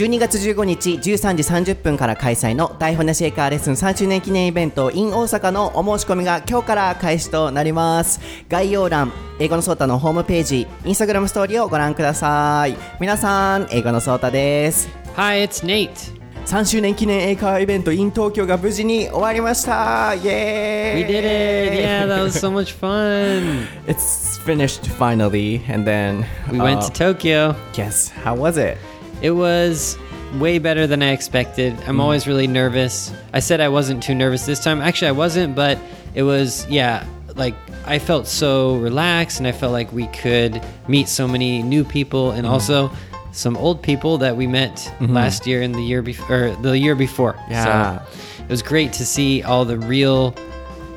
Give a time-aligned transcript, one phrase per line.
[0.00, 8.18] 12月15日13時30分から開催の台本なしエカーレッスン3周年記念イベント in 大阪のお申し込みが今日から開始となります
[8.48, 16.18] 概要欄英語のソータのホームページインスタグラムストーリーをご覧ください皆さん英語のソータです Hi, it's Nate.
[16.46, 21.78] 3周年記念英会話イベント in 東京が無事に終わりましたイエーイ We did it!
[21.78, 23.66] Yeah, that was so much fun.
[23.86, 27.54] It's finished finally and then We went to Tokyo.
[27.74, 28.78] Yes, how was it?
[29.22, 29.98] It was
[30.38, 31.74] way better than I expected.
[31.86, 32.00] I'm mm.
[32.00, 33.12] always really nervous.
[33.32, 34.80] I said I wasn't too nervous this time.
[34.80, 35.78] Actually, I wasn't, but
[36.14, 37.04] it was, yeah,
[37.36, 37.54] like
[37.86, 42.30] I felt so relaxed and I felt like we could meet so many new people
[42.30, 42.52] and mm-hmm.
[42.52, 42.90] also
[43.32, 45.12] some old people that we met mm-hmm.
[45.12, 47.36] last year and the year before, the year before.
[47.48, 48.04] Yeah.
[48.04, 50.34] So it was great to see all the real,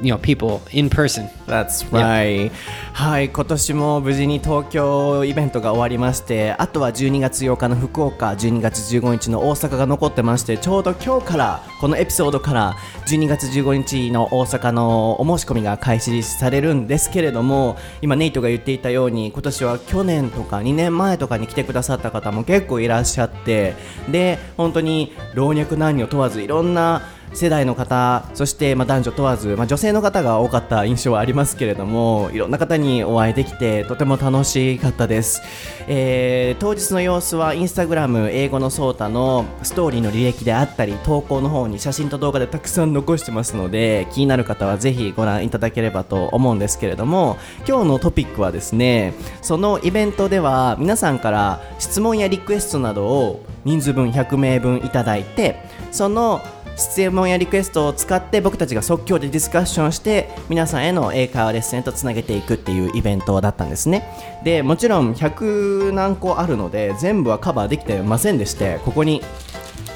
[0.04, 1.30] you know, people in person.
[1.48, 2.52] That's right.
[2.94, 12.76] はい、今年も無事に東京イベントが終わりまして、あとは12月8日の福岡、12月15日の大阪が残ってまして、ちょうど今日から、このエピソードから
[13.08, 23.74] 12月15日の大阪のお申し込みが開始されるんですけれども、今ネイトが言っていたように、今年は去年とか2年前とかに来てくださった方も結構いらっしゃって、
[24.12, 27.02] で、本当に老若男女問わずいろんな
[27.34, 35.42] 世代の方そしてまあ男女問わず、まあ、女性の方が多かった印象はありますけれどもいろんな方にお会いできてとても楽しかったです、
[35.88, 47.38] えー当日の様子はインスタグラム英語のソータのストーリーの履歴であったり投稿の方に写真と動画でたくさん残してますので気になる方はぜひご覧いただければと思うんですけれども
[47.68, 55.58] 今日のトピックはですねそのイベントでは皆さんから質問やリクエストなどを人数分100名分いただいて
[55.92, 56.42] その
[56.76, 64.08] 質問やリクエストを使って僕たちが即興でディスカッションして皆さんへの英会話レッスンへとつなげていくっていうイベントだったんですね。
[64.44, 69.22] でもちろん100何個あるので全部はカバーできてませんでしてここに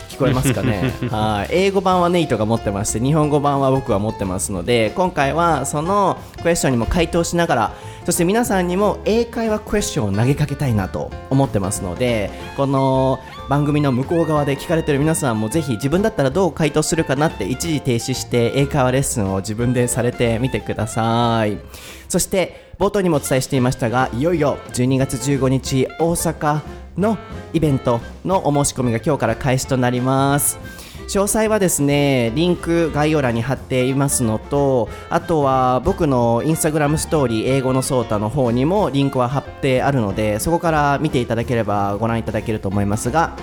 [0.09, 0.91] 聞こえますかね？
[1.09, 1.47] はい。
[1.51, 7.71] 英語版はネイトが持ってまして日本語版は僕は持ってますので今回はそのクエスチョンにも回答しながら
[8.07, 13.19] そして皆さんにも英会話クエスチョンを投げかけたいなと思ってますのでこの
[13.49, 21.57] 番組の向こう側で聞かれてる皆さんもぜひ自分だったらどう回答するかなって一時停止して英会話レッスンを自分でされてみてください。
[22.07, 26.61] そして冒頭にもお伝えしていましたがいよいよ12月15日大阪
[26.97, 27.17] の
[27.51, 30.86] イベントのお申し込みが今日から開始となります。
[31.07, 43.37] 詳細はですねリンク概要欄に貼っていますのとあとは僕のインスタグラムストーリー英語のソータの方にもリンクは貼ってあるのでそこから見ていただければご覧いただけると思いますが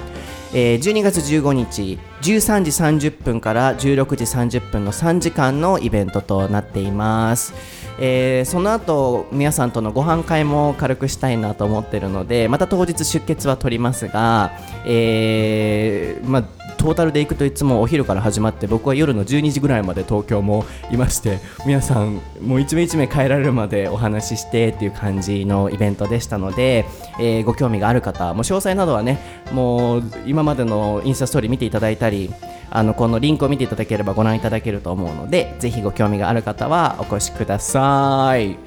[0.53, 7.53] えー12月15日13時30分から16時30分の3時間のイベントとなっています、
[7.99, 14.53] えーその後皆さんとのご飯会も軽くしたいなと思ってるのでまた当日出血は取りますが、
[14.87, 16.45] えーまあ
[16.77, 26.85] トータルで行くといつもお昼から始まって僕は夜の12時ぐらいまで東京もいまして皆さんもう一名一名帰られるまでお話ししてっていう感じのイベントでしたので、
[27.19, 29.19] えーご興味がある方も詳細などはね
[29.53, 32.31] もう今までのインスタストーリー見ていただいたり
[32.72, 38.58] あのこのリンクを見ていただければご覧いただけると思うのでぜひご興味がある方はお越しください。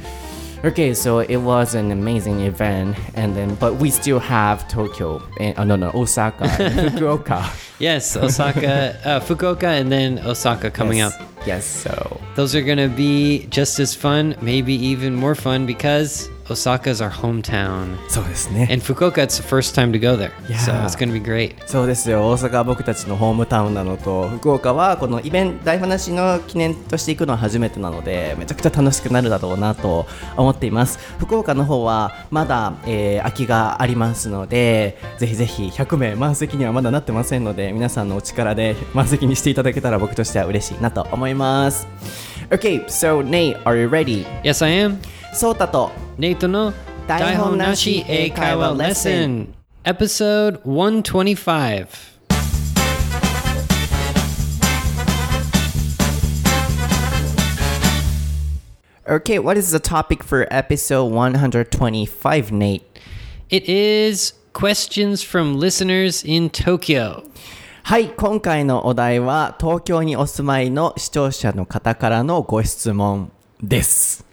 [0.65, 5.59] Okay, so it was an amazing event, and then but we still have Tokyo, and,
[5.59, 7.43] oh no no Osaka, and Fukuoka.
[7.81, 11.19] Yes, Osaka, uh, Fukuoka, and then Osaka coming yes.
[11.19, 11.26] up.
[11.44, 16.31] Yes, so Those are going to be just as fun, maybe even more fun because
[16.50, 17.97] Osaka is our hometown.
[18.09, 18.68] そうですね。
[18.72, 20.31] And Fukuoka, it's the first time to go there.
[20.58, 20.85] So Yeah.
[20.85, 21.56] it's going to be great.
[21.66, 30.06] そうですよ大阪は僕たちのホームタウンなのと福岡はこのイベント大話の記念として行くのは初めてなのでめちゃくちゃ楽しくなるだろうなと
[30.38, 41.88] 思っています福岡の方はまだ、えー空きがありますのでぜひぜひ100名満席にはまだなってませんので皆さんのお力で満席にしていただけたら僕としては嬉しいなと思います
[42.50, 44.25] Okay, so Nate, are you ready?
[44.44, 45.00] Yes, I am.
[45.33, 46.73] ソータと Nato no
[47.07, 49.53] Daihon Daihon Nashi Nashi Eikaiwa Eikaiwa Lesson.
[49.85, 52.18] Episode 125.
[59.09, 62.83] Okay, what is the topic for episode 125, Nate?
[63.50, 67.23] It is questions from listeners in Tokyo.
[67.83, 73.31] はい、今回のお題は東京にお住まいの視聴者の方からのご質問
[73.63, 74.26] です。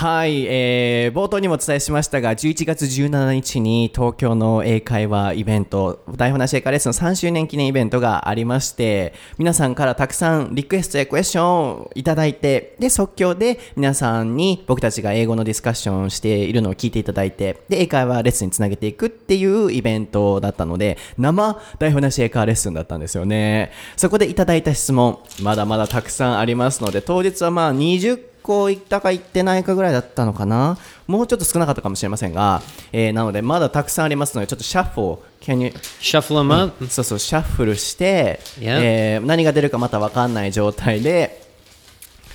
[0.00, 23.72] はい、えー、冒頭にもお伝えしましたが、11月17日に東京の英会話イベント、台本なし英会話レッスンの3周年記念イベントがありまして、皆さんからたくさんリクエストやクエスチョンをいただいて、で、即興で皆さんに僕たちが英語のディスカッションをしているのを聞いていただいて、で、英会話レッスンにつなげていくっていうイベントだったので、生台本なし英会話レッスンだったんですよね。
[23.98, 30.78] そこでいただいた質問、まだまだたくさんありますので、当日はまあ20個行ったか行ってないかぐらいだったのかな？
[31.06, 35.06] もうちょっと少なかったかもしれませんが、えーなのでまだたくさんありますのでちょっとシャッフル
[35.44, 35.68] can you
[36.00, 36.86] Shuffle them up？
[36.88, 38.80] そうそうシャッフルして、Yeah.
[38.82, 41.48] えー何が出るかまた分かんない状態で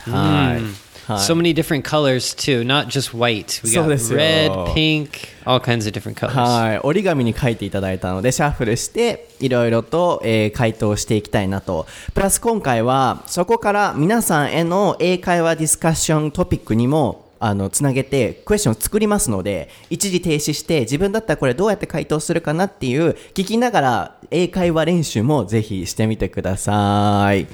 [0.05, 0.61] はい、
[1.07, 3.61] はい So many different colors too, not just white.
[3.63, 4.19] We そう got ですよ。
[4.19, 5.09] red, pink,
[5.45, 6.33] all kinds of different colors.
[6.33, 27.45] はい、折り紙に書いていただいたのでシャッフルしていろいろと、えー回答していきたいなとプラス今回はそこから皆さんへの英会話ディスカッショントピックにもあのつなげてクエスチョンを作りますので一時停止して自分だったらこれどうやって回答するかなっていう聞きながら英会話練習もぜひしてみてください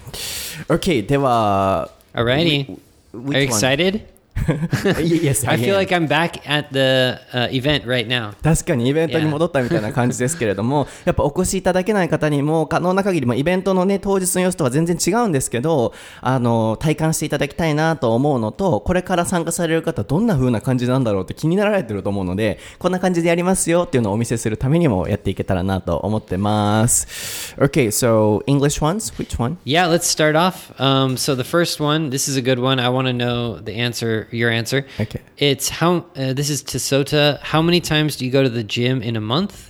[0.67, 2.77] OK では Alrighty.
[3.13, 3.35] Are you one?
[3.35, 4.07] excited?
[5.01, 8.33] yes, I feel like I'm back at the uh, event right now.
[8.41, 27.55] 確かにイベントに.戻ったみたいな感じですけれども、やっぱお越しいただけない方にも可能な限りもイベントのね当日の様子とは全然違うんですけど、あの体感していただきたいなと思うのと、これから参加される方どんな風な感じなんだろうって気になられてると思うので、こんな感じでやりますよっていうのをお見せするためにもやっていけたらなと思ってます。
[27.57, 29.57] Okay, so English ones, which one?
[29.65, 30.73] Yeah, let's start off.
[30.79, 32.79] Um, so the first one, this is a good one.
[32.79, 34.85] I want to know the answer, your answer.
[34.99, 35.21] Okay.
[35.37, 36.05] It's how.
[36.15, 37.39] Uh, this is Tisota.
[37.41, 39.69] How many times do you go to the gym in a month?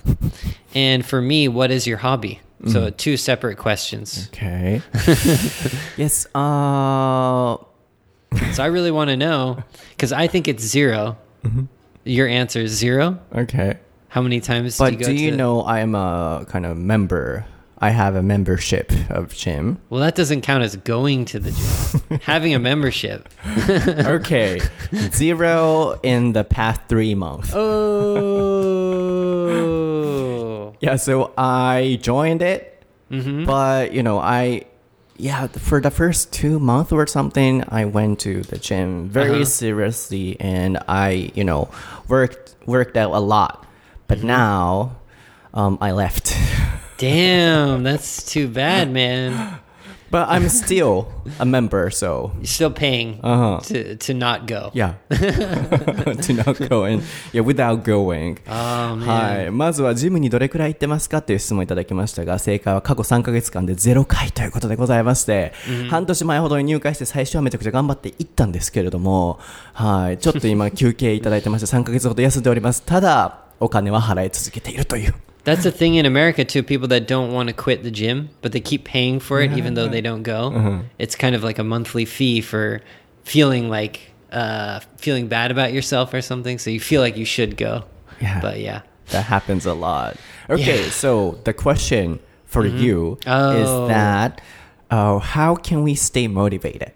[0.74, 2.40] and for me, what is your hobby?
[2.66, 4.28] So two separate questions.
[4.32, 4.80] Okay.
[5.96, 7.56] yes, uh
[8.52, 11.16] So I really want to know because I think it's 0
[12.04, 13.18] Your answer is zero.
[13.34, 13.78] okay.
[14.08, 15.36] How many times But do you go do you to?
[15.36, 17.46] know I'm a kind of member?
[17.82, 19.78] I have a membership of gym.
[19.90, 22.20] Well, that doesn't count as going to the gym.
[22.22, 23.28] Having a membership.
[23.68, 24.60] okay,
[25.10, 27.52] zero in the past three months.
[29.42, 30.74] Oh.
[30.80, 32.68] Yeah, so I joined it,
[33.10, 33.44] Mm-hmm.
[33.44, 34.64] but you know, I
[35.18, 39.44] yeah, for the first two months or something, I went to the gym very Uh-huh.
[39.44, 41.68] seriously, and I you know
[42.08, 43.66] worked worked out a lot.
[44.08, 44.26] But Mm-hmm.
[44.28, 44.96] now,
[45.52, 46.34] um, I left.
[47.02, 49.60] Damn, that's too bad, man.
[50.12, 51.06] but I'm still
[51.40, 53.60] a member, so You're still paying Uh-huh.
[53.64, 54.70] to to not go.
[54.74, 54.94] Yeah.
[55.10, 57.00] to not go in.
[57.32, 58.36] Yeah, without going.
[58.46, 59.46] Oh は man.
[59.48, 59.50] い。
[59.50, 65.54] まずはジムにどれくらい行ってますかっていう質問いただきましたが、正解は過去3ヶ月間で0回ということでございまして、
[65.90, 69.40] 半年前ほどに入会して最初はめちゃくちゃ頑張って行ったんですけれども、
[69.72, 70.18] はい。
[70.18, 72.82] ちょっと今休憩いただいてまして3ヶ月ほど休んでおります。
[72.82, 75.14] ただ、お金は払い続けているという。
[75.44, 76.62] That's a thing in America too.
[76.62, 79.74] People that don't want to quit the gym, but they keep paying for it even
[79.74, 80.52] though they don't go.
[80.54, 80.78] Uh-huh.
[80.98, 82.80] It's kind of like a monthly fee for
[83.24, 86.58] feeling like uh, feeling bad about yourself or something.
[86.58, 87.84] So you feel like you should go.
[88.20, 88.40] Yeah.
[88.40, 88.82] But yeah.
[89.08, 90.16] That happens a lot.
[90.48, 90.90] Okay, Yeah.
[90.90, 93.50] so the question for you Oh.
[93.84, 94.40] is that
[94.90, 96.92] uh, how can we stay motivated?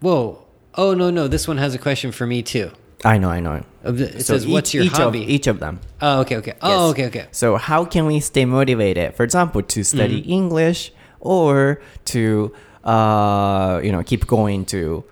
[0.00, 0.44] Whoa.
[0.74, 1.28] Oh no no.
[1.28, 2.72] This one has a question for me too.
[3.04, 3.62] I know, I know.
[3.84, 5.80] Uh, It So says, "What's each- your each hobby?" Of, each of them.
[6.00, 6.54] oh okay okay.
[6.62, 6.90] Oh Yes.
[6.92, 7.24] okay okay.
[7.32, 9.14] So how can we stay motivated?
[9.14, 11.80] For example, to study English or
[12.14, 12.52] to
[12.84, 15.04] uh, you know keep going to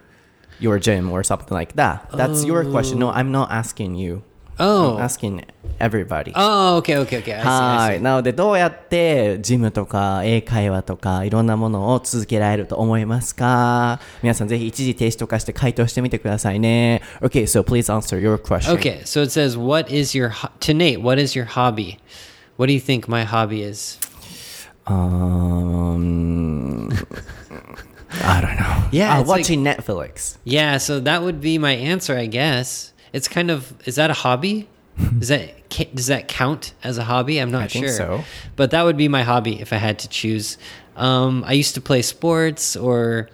[0.61, 2.07] your gym or something like that.
[2.15, 2.99] That's your question.
[2.99, 4.23] No, I'm not asking you.
[4.61, 4.97] Oh.
[4.99, 5.43] I'm asking
[5.81, 6.33] everybody.
[6.37, 7.35] Oh okay okay okay.
[7.35, 7.99] I see, は I い。
[7.99, 8.03] see.
[8.03, 17.01] なので、どうやってジムとか英会話とかいろんなものを続けられると思いますか皆さんぜひ一時停止とかして回答してみてくださいね。
[17.23, 18.75] Okay, so please answer your question.
[18.79, 21.01] Okay, so it says, "What is your to Nate?
[21.01, 21.99] What is your hobby?
[22.59, 23.99] What do you think my hobby is?"
[24.87, 26.91] Um,
[28.25, 28.89] I don't know.
[28.93, 30.37] Yeah, Ah, it's like- watching Netflix.
[30.45, 32.93] Yeah, so that would be my answer, I guess.
[33.13, 34.69] It's kind of is that a hobby?
[35.21, 37.39] Is that does that count as a hobby?
[37.39, 37.95] I'm not I think sure.
[37.95, 38.25] so.
[38.57, 40.59] But that would be my hobby if I had to choose.
[40.97, 43.29] Um, I used to play sports or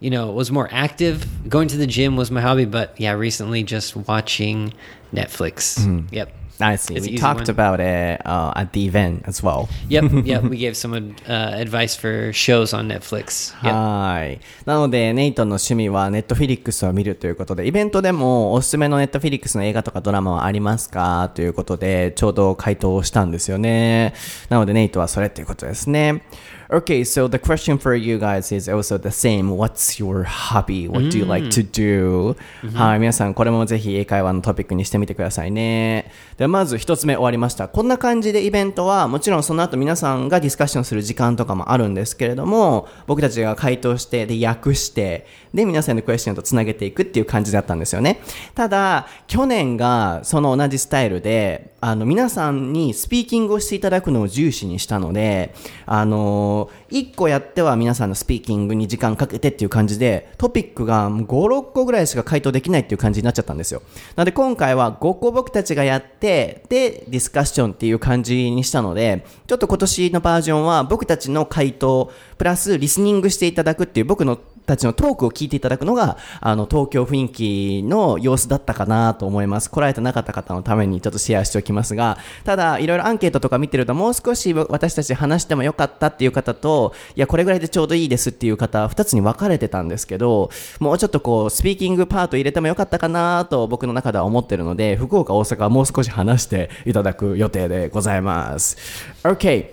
[0.00, 1.26] you know, was more active.
[1.48, 4.72] Going to the gym was my hobby, but yeah, recently just watching
[5.12, 5.80] Netflix.
[5.80, 6.14] Mm-hmm.
[6.14, 6.32] Yep.
[6.60, 6.94] I see.
[6.96, 7.50] It's we talked one.
[7.50, 9.68] about it uh, at the event as well.
[9.88, 10.42] Yep, yep.
[10.42, 13.54] We gave some uh, advice for shows on Netflix.
[13.62, 13.72] Yep.
[13.72, 14.40] はい。
[14.64, 21.30] なので、ネイトンの趣味はネットフィリックスを見るということで、イベントでもおすすめのネットフィリックスの映画とかドラマはありますか？
[21.34, 24.14] ということで、ちょうど回答をしたんですよね。
[24.48, 26.22] なので、ネイトはそれっていうことですね。
[26.70, 29.56] Okay, so the question for you guys is also the same.
[29.56, 30.86] What's your hobby?
[30.86, 32.36] What do you like to do?
[32.74, 36.12] はい、皆さんこれもぜひ英会話のトピックにしてみてくださいね。
[36.36, 37.68] ではまず一つ目終わりました。
[37.68, 48.20] こんな感じでイベントは、もちろんその後皆さんがディスカッションする時間とかもあるんですけれども、僕たちが回答して、で、訳して、で、皆さんのクエスチョンとつなげていくっていう感じだったんですよね。
[48.54, 55.54] ただ、去年がその同じスタイルで、あの、皆さんにスピーキングをしていただくのを重視にしたので、
[55.86, 63.82] あの、1個やっては皆さんのスピーキングに時間かけてっていう感じで、トピックが5、6個ぐらいしか回答できないっていう感じになっちゃったんですよ。
[64.16, 79.70] なので今回は5個僕たちがやって、で、ディスカッションっていう感じにしたので、ちょっと今年のバージョンは僕たちの回答、プラスリスニングしていただくっていう僕のたちのトークを聞いていただくのが、あの、東京雰囲気の様子だったかなと思います。
[79.70, 98.76] 来られてなかった方のためにちょっとシェアしておきますが、ただ、いろいろアンケートとか見てると、もう少し私たち話してもよかったっていう方と、いや、これぐらいでちょうどいいですっていう方、2つに分かれてたんですけど、もうちょっとこう、スピーキングパート入れてもよかったかなと僕の中では思ってるので、福岡、大阪はもう少し話していただく予定でございます。
[99.24, 99.70] Okay.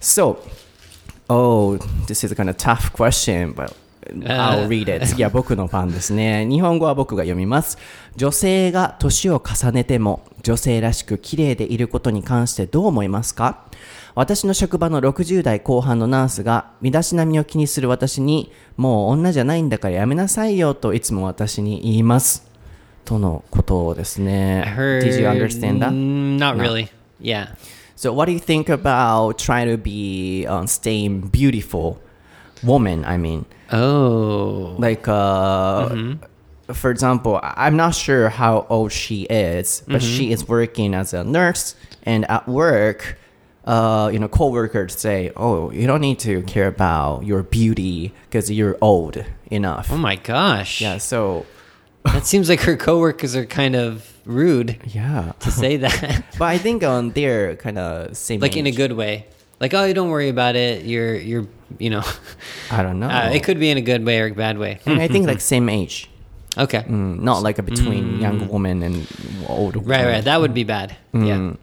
[0.00, 0.38] So,
[1.28, 3.72] oh, this is kind of tough question, but
[4.26, 5.06] I'll read it.
[5.06, 6.46] 次は僕のファンですね。
[6.46, 7.78] 日本語は僕が読みます。
[8.16, 13.64] 女性が年を重ねても女性らしく綺麗でいることに関してどう思いますか？
[14.14, 22.46] 私の職場の60代後半のナースが身だしなみを気にする私にもう女じゃないんだからやめなさいよといつも私に言います。
[23.04, 24.64] とのことですね。
[24.76, 25.88] Did you understand that?
[25.90, 26.62] Mm, Not No.
[26.62, 26.88] really.
[27.20, 27.48] Yeah.
[27.96, 31.96] So, what do you think about trying to be um, staying beautiful
[32.64, 33.04] woman?
[33.04, 33.44] I mean,
[33.74, 34.76] Oh.
[34.78, 36.14] like, uh,
[36.72, 41.24] for example, I'm not sure how old she is, but she is working as a
[41.24, 43.18] nurse, and at work,
[43.66, 48.50] uh, you know, coworkers say, "Oh, you don't need to care about your beauty because
[48.50, 50.80] you're old enough." Oh my gosh.
[50.80, 50.98] Yeah.
[50.98, 51.46] So,
[52.12, 55.32] That seems like her coworkers are kind of rude yeah.
[55.40, 56.24] to say that.
[56.38, 58.40] but I think um, they're kind of same.
[58.40, 59.26] like in a good way.
[59.58, 60.84] Like, oh, you don't worry about it.
[60.84, 61.46] You're, you're,
[61.77, 62.03] you know,
[62.71, 63.07] I don't know.
[63.07, 64.79] uh, it could be in a good way or a bad way.
[64.85, 66.09] And I think like same age.
[66.57, 66.79] Okay.
[66.79, 69.05] Mm, not like a between young woman and
[69.47, 69.89] old woman.
[69.89, 70.23] Right, right.
[70.23, 70.95] That would be bad.
[71.13, 71.53] Yeah.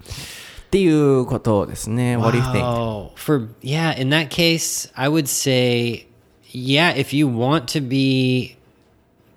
[0.67, 2.17] っていうことですね。
[2.17, 2.65] What do you think?
[2.65, 6.07] Oh, for yeah, in that case, I would say,
[6.51, 8.57] yeah, if you want to be,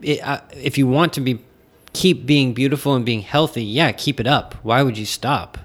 [0.03, 1.39] i- uh, if you want to be,
[1.93, 4.55] keep being beautiful and being healthy, yeah, keep it up.
[4.63, 5.57] Why would you stop?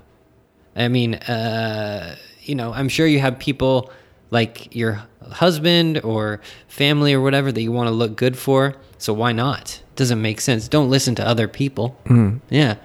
[0.77, 3.91] I mean, uh, you know, I'm sure you have people
[4.32, 8.76] like your husband or family or whatever that you want to look good for.
[8.98, 9.82] So why not?
[9.96, 10.68] Doesn't make sense.
[10.68, 11.98] Don't listen to other people.
[12.06, 12.38] Mm-hmm.
[12.50, 12.76] Yeah,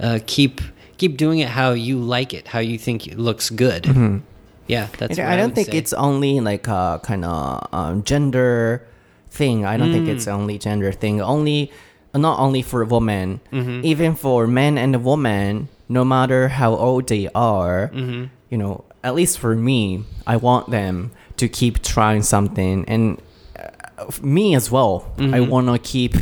[0.00, 0.60] uh, keep
[0.96, 3.84] keep doing it how you like it, how you think it looks good.
[3.84, 4.18] Mm-hmm.
[4.66, 5.18] Yeah, that's.
[5.18, 5.78] And what I don't would think say.
[5.78, 8.86] it's only like uh, a kind of um, gender
[9.30, 9.64] thing.
[9.64, 10.32] I don't think it's mm.
[10.32, 11.20] only gender thing.
[11.20, 11.70] Only,
[12.14, 13.84] not only for women, mm-hmm.
[13.84, 15.68] even for men and women.
[15.90, 21.12] No matter how old they are, you know, at least for me, I want them
[21.36, 23.20] to keep trying something, and
[23.58, 25.12] uh, me as well.
[25.18, 26.14] I want to keep,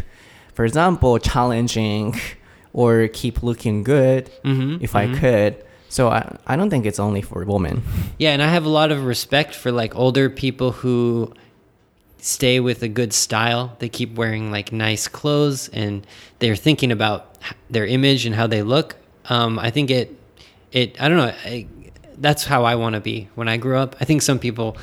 [0.54, 2.18] for example, challenging
[2.72, 5.64] or keep looking good if I could.
[5.88, 7.82] So I, I don't think it's only for women.
[8.18, 11.32] Yeah, and I have a lot of respect for like older people who
[12.18, 13.76] stay with a good style.
[13.78, 16.06] They keep wearing like nice clothes and
[16.40, 17.38] they're thinking about
[17.70, 18.96] their image and how they look.
[19.26, 20.18] Um, I think it,
[20.72, 21.00] it.
[21.00, 21.32] I don't know.
[21.44, 21.66] I,
[22.18, 23.96] that's how I want to be when I grew up.
[24.00, 24.76] I think some people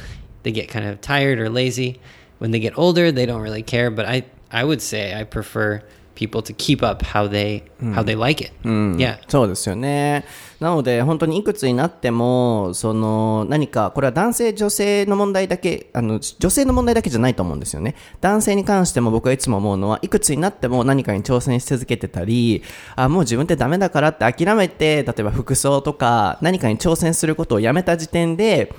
[0.44, 2.00] they get kind of tired or lazy
[2.40, 3.12] when they get older.
[3.12, 3.90] They don't really care.
[3.90, 5.82] But I, I would say I prefer
[6.16, 8.54] people to keep up how they how they like it.
[8.64, 9.18] Yeah.
[9.28, 10.26] そうですよね。
[10.60, 17.96] なので、本当にいくつになっても、その、何か、これは男性、女性の問題だけ、あの、女性の問題だけじゃないと思うんですよね。
[18.22, 22.64] 男性に関しても僕はいつも思うのは、いくつになっても何かに挑戦し続けてたり、
[22.96, 28.74] あ、もう自分ってダメだからって諦めて、例えば服装とか、何かに挑戦することをやめた時点で、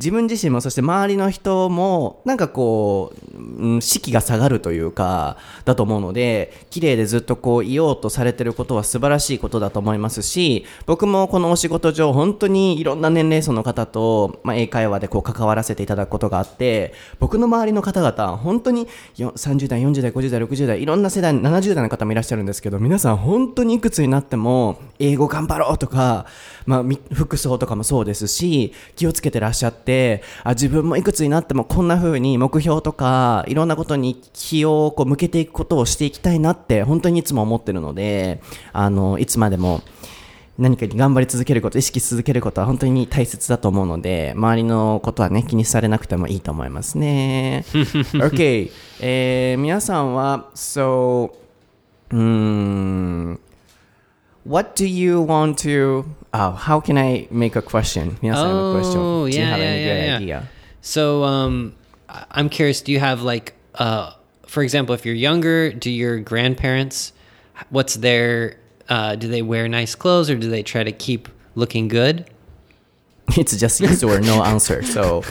[0.00, 26.26] 自分自身もそして周りの人もなんかこう、うん、士気が下がるというかだと思うので綺麗でずっとこういようとされてることは素晴らしいことだと思いますし僕もこのお仕事上本当にいろんな年齢層の方と、まあ、英会話でこう関わらせていただくことがあって僕の周りの方々本当に30代40代50代60代いろんな世代70代の方もいらっしゃるんですけど皆さん本当にいくつになっても英語頑張ろうとか、
[26.66, 29.89] まあ、服装とかもそうですし、気をつけてらっしゃって、
[30.44, 38.40] あ自分もいくつになってもこんな風に目標とか、いろんなことに気をこう向けていくことをしていきたいなって、本当にいつも思ってるので、
[38.72, 39.82] あの、いつまでも、
[40.60, 47.64] 何かに頑張り続けること、意識し続けることは本当に大切だと思うので、周りのことはね、気にされなくてもいいと思いますね。
[47.72, 48.70] OK、
[49.00, 51.32] えー、皆さんは、so,
[52.10, 53.40] うーん、
[54.46, 58.17] What do you want to, oh, how can I make a question?
[58.21, 58.99] 皆さんの question.
[58.99, 60.47] Oh, do you yeah, have any yeah, good yeah, idea?
[60.81, 61.73] So, um,
[62.07, 62.81] I- I'm curious.
[62.81, 64.11] Do you have like, uh,
[64.45, 67.13] for example, if you're younger, do your grandparents,
[67.69, 68.57] what's their,
[68.89, 72.25] uh, do they wear nice clothes or do they try to keep looking good?
[73.37, 74.83] It's just yes or no answer.
[74.83, 75.23] So,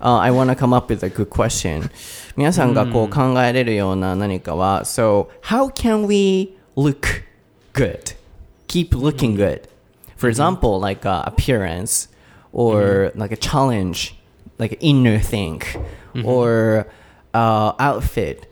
[0.00, 1.90] uh, I want to come up with a good question.
[2.34, 7.24] 皆さんがこう考えれるような何かは、So, how can we look
[7.74, 8.16] good?
[8.68, 9.68] Keep looking good.
[10.16, 12.08] For example, like uh, appearance
[12.52, 14.14] or like a challenge,
[14.58, 15.62] like an inner thing
[16.24, 16.86] or
[17.34, 18.46] uh, outfit.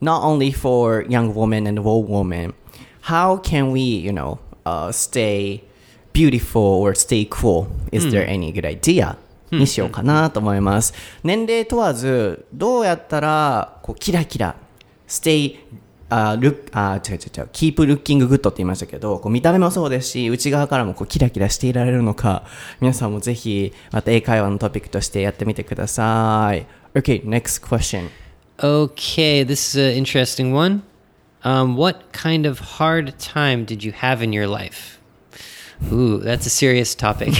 [0.00, 2.54] Not only for young women and old women.
[3.02, 5.64] How can we, you know, uh, stay
[6.12, 7.68] beautiful or stay cool?
[7.90, 9.16] Is there any good idea?
[9.58, 10.94] にしようかなと思います。
[11.22, 14.56] 年齢問わず、どうやったら、こう、キラキラ、
[15.06, 15.58] stay,
[16.09, 22.43] あ、look, あ、違う違う違う、keep looking good って言いましたけど、こう見た目もそうですし、内側からもこうキラキラしていられるのか、
[22.79, 26.65] 皆さんもぜひ、また英会話のトピックとしてやってみてください。
[26.93, 28.09] Okay, next question.
[28.59, 30.81] Okay, this is an interesting one.
[31.43, 34.99] Um, what kind of hard time did you have in your life?
[35.91, 37.33] Ooh, that's a serious topic.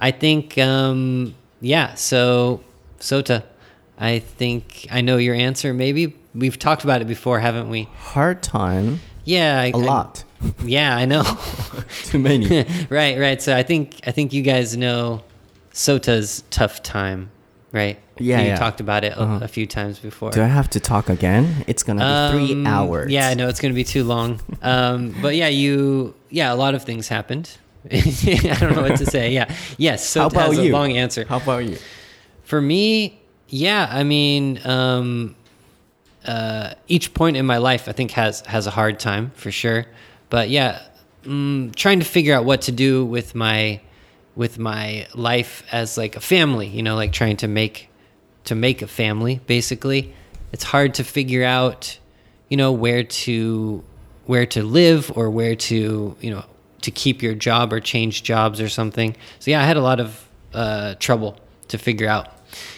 [0.00, 2.62] I think, um, yeah, so,
[2.98, 3.44] Sota,
[3.98, 6.16] I think I know your answer, maybe.
[6.34, 7.88] We've talked about it before, haven't we?
[7.98, 9.60] Hard time, Yeah.
[9.60, 10.24] I, a lot.
[10.64, 11.22] yeah, I know.
[12.04, 12.64] Too many.
[12.90, 13.40] right, right.
[13.40, 15.22] So I think I think you guys know
[15.72, 17.30] Sota's tough time,
[17.70, 17.98] right?
[18.18, 18.56] Yeah, you yeah.
[18.56, 20.30] talked about it a, a few times before.
[20.30, 21.64] Do I have to talk again?
[21.66, 23.10] It's gonna be three Um, hours.
[23.12, 24.40] Yeah, I know it's going to be too long.
[24.62, 27.50] Um, but yeah, you yeah, a lot of things happened.
[27.90, 29.32] I don't know what to say.
[29.32, 30.06] Yeah, yes.
[30.06, 30.72] So How it has about a you?
[30.72, 31.24] long answer.
[31.28, 31.78] How about you?
[32.44, 35.34] For me, yeah, I mean, um,
[36.26, 39.86] uh, each point in my life, I think has has a hard time for sure.
[40.30, 40.82] But yeah,
[41.24, 43.80] mm, trying to figure out what to do with my
[44.34, 46.68] with my life as like a family.
[46.68, 47.88] You know, like trying to make
[48.44, 49.40] to make a family.
[49.46, 50.14] Basically,
[50.52, 51.98] it's hard to figure out,
[52.48, 53.82] you know, where to
[54.26, 56.44] where to live or where to you know
[56.82, 59.16] to keep your job or change jobs or something.
[59.38, 62.28] So yeah, I had a lot of uh, trouble to figure out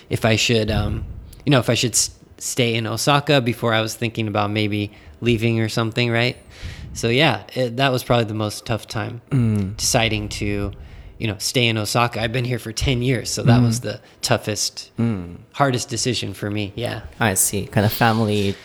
[0.08, 1.04] if I should, um,
[1.44, 1.96] you know, if I should
[2.43, 6.37] stay in Osaka before I was thinking about maybe leaving or something, right?
[6.93, 9.21] So yeah, it, that was probably the most tough time
[9.77, 10.71] deciding to,
[11.17, 12.21] you know, stay in Osaka.
[12.21, 14.91] I've been here for ten years, so that was the toughest,
[15.53, 16.73] hardest decision for me.
[16.75, 17.01] Yeah.
[17.19, 17.67] I see.
[17.67, 18.55] Kind of family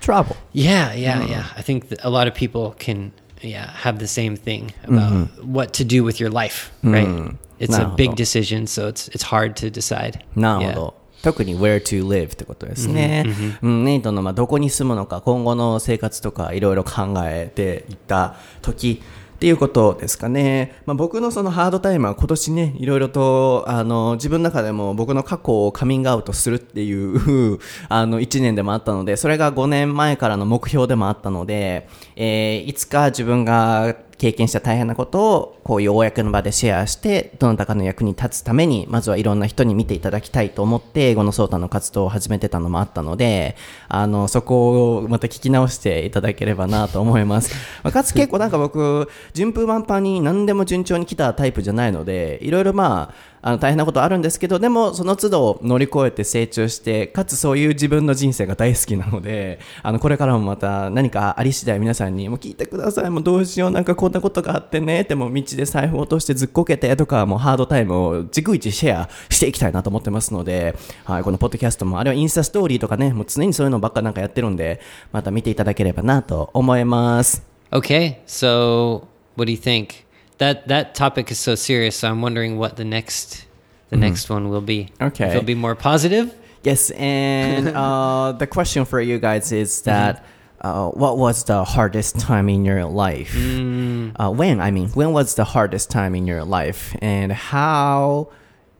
[0.00, 0.36] trouble.
[0.52, 1.46] Yeah, yeah, yeah.
[1.56, 5.72] I think that a lot of people can, yeah, have the same thing about what
[5.74, 7.34] to do with your life, right?
[7.58, 7.96] It's a なるほど。
[7.96, 10.18] big decision, so it's it's hard to decide.
[10.34, 10.94] なるほど。
[11.21, 13.25] 特に where to live ってことですね。
[13.61, 19.01] うん、ネイトのまあどこに住むのか、今後の生活とかいろいろ考えていった時
[19.37, 20.73] っていうことですかね。
[20.87, 43.55] まあ、僕のそのハードタイムは今年ね、いろいろとあの自分の中でも僕の過去をカミングアウトするっていう あの1年でもあったので、それが5年前からの目標でもあったので、えーいつか自分が経験した大変なことをこういう公の場でシェアしてどなたかの役に立つためにまずはいろんな人に見ていただきたいと思って英語のソータの活動を始めてたのもあったので
[43.87, 47.53] あのそこをまた聞き直していただければなと思います、
[47.83, 63.09] まあかつ結構なんか僕順風満帆に何でも順調に来たタイプじゃないのでいろいろまああの大変なことあるんですけどでもその都度乗り越えて成長してかつそういう自分の人生が大好きなので あのこれからもまた何かあり次第皆さんにもう聞いてください。
[63.09, 74.79] もうどうしようなんかこんなことがあってねでも道で財布落としてずっこけてとかもうハードタイムを逐一シェアしていきたいなと思ってますので、はい、このポッドキャストもあるいはインスタストーリーとかねもう常にそういうのばっかなんかやってるんで
[75.11, 77.43] また見ていただければなと思います。
[77.71, 80.06] Okay, so what do you think?
[80.37, 81.97] That that topic is so serious.
[81.97, 83.45] So I'm wondering what the next
[83.89, 84.89] the next one will be.
[85.01, 85.29] Okay.
[85.29, 86.33] it'll be more positive.
[86.63, 90.25] Yes, and uh, the question for you guys is that
[90.61, 93.35] uh, what was the hardest time in your life?
[93.35, 96.95] Uh, when, I mean, when was the hardest time in your life?
[97.01, 98.31] And how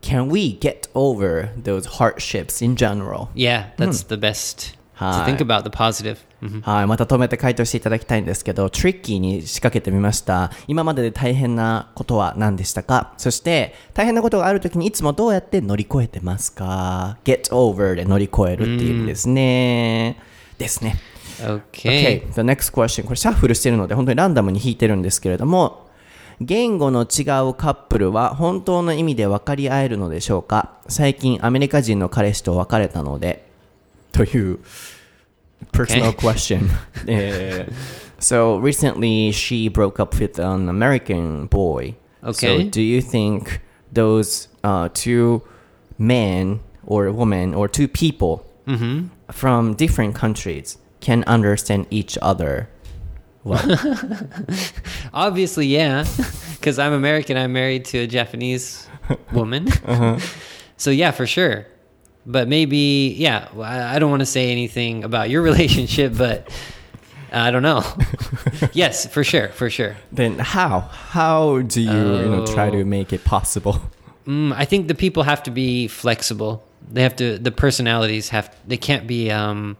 [0.02, 3.30] can we get over those hardships in general?
[3.34, 6.18] Yeah, that's the best はい think about the positive.
[6.42, 6.62] Mhm.
[6.62, 10.52] はい、また止めて回答していただきたいんですけど、トリッキーに仕掛けてみました。
[10.68, 13.14] 今までで大変なことは何でしたか？
[13.18, 20.18] そして、大変なことがあるときにいつもどうやって乗り越えてますか ?get over で乗り越えるっていう意味ですね。
[20.58, 20.98] ですね。
[21.40, 21.62] Okay.
[21.72, 23.04] Okay, the next question.
[23.04, 25.88] これシャッフルしてるので本当にランダムに引いてるんですけれども、
[26.42, 30.74] 言語の違うカップルは本当の意味で分かり合えるのでしょうか？
[30.88, 33.47] 最近アメリカ人の彼氏と別れたので、
[34.17, 34.59] という
[35.73, 36.69] personal question.
[37.07, 41.97] えー so recently she broke up with an American boy.
[42.23, 42.63] Okay.
[42.65, 43.61] So do you think
[43.93, 45.43] those uh, two
[45.99, 48.47] men or women or two people
[49.33, 52.69] from different countries can understand each other
[53.43, 53.59] well?
[55.13, 56.05] Obviously, yeah,
[56.61, 57.37] because I'm American.
[57.37, 58.87] I'm married to a Japanese
[59.33, 59.67] woman.
[60.77, 61.67] So yeah, for sure.
[62.30, 63.48] But maybe, yeah.
[63.64, 66.50] I don't want to say anything about your relationship, but
[67.32, 67.84] I don't know.
[68.74, 69.96] yes, for sure, for sure.
[70.12, 70.82] then how?
[70.82, 72.86] How do you, you know, try to Oh.
[72.86, 73.80] make it possible?
[74.28, 76.62] Mm, I think the people have to be flexible.
[76.92, 77.38] They have to.
[77.38, 78.54] The personalities have.
[78.68, 79.78] They can't be um,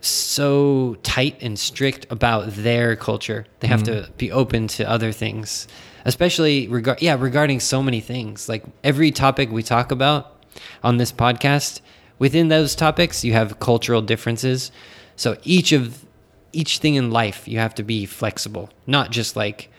[0.00, 3.46] so tight and strict about their culture.
[3.60, 5.68] They have to be open to other things,
[6.04, 7.00] especially regard.
[7.02, 8.48] Yeah, regarding so many things.
[8.48, 10.41] Like every topic we talk about
[10.82, 11.80] on this podcast,
[12.18, 14.72] within those topics, you have cultural differences.
[15.16, 16.04] So each of
[16.52, 19.70] each thing in life, you have to be flexible, not just like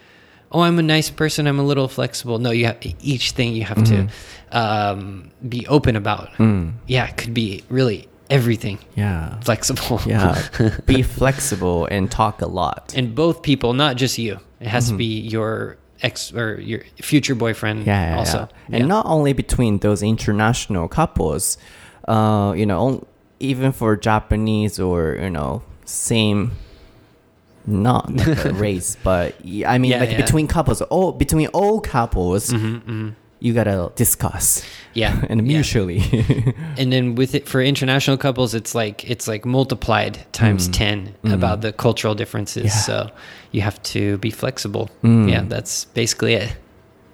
[0.54, 2.40] oh i'm a nice person i'm a little flexible.
[2.40, 4.58] No you have each thing you have to mm-hmm.
[4.58, 6.32] um, be open about.
[6.34, 6.74] Mm.
[6.88, 8.80] Yeah it could be really everything.
[8.96, 9.40] Yeah.
[9.42, 10.02] flexible.
[10.06, 10.42] Yeah.
[10.86, 12.94] Be flexible and talk a lot.
[12.96, 14.40] and both people not just you.
[14.60, 14.98] It has to mm-hmm.
[14.98, 18.50] be your ex or your future boyfriend Yeah, yeah, also.
[18.70, 18.78] yeah.
[18.78, 21.58] And not only between those international couples,
[22.08, 23.06] uh, you know,
[23.40, 26.52] even for Japanese or you know, same,
[27.66, 29.36] not like race, but
[29.68, 32.54] i mean, like between couples, all between all couples,
[33.43, 34.65] you gotta discuss.
[34.95, 35.55] Yeah, and yeah.
[35.59, 36.03] mutually.
[36.77, 41.61] and then with it for international couples it's like it's like multiplied times 10 about
[41.61, 42.71] the cultural differences Yeah.
[42.71, 43.11] so
[43.53, 46.57] you have to be flexible yeah that's basically it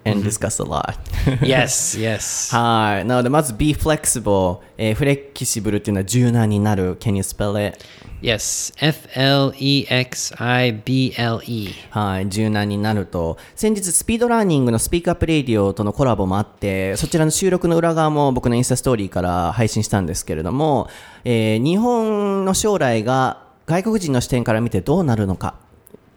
[0.03, 0.97] and discuss a lot.
[1.41, 3.05] yes yes はい。
[3.05, 6.95] なので、まず be flexible、えーフレキシブルっていうのは柔軟になる。
[6.97, 7.79] Can you spell it?
[8.22, 11.70] Yes, F L E X I B L E.
[11.88, 20.88] はい、柔軟になると、先日スピードラーニングのスピークアップレディオとのコラボもあって、そちらの収録の裏側も僕のインスタストーリーから配信したんですけれども、
[21.24, 25.54] えー日本の将来が外国人の視点から見てどうなるのか。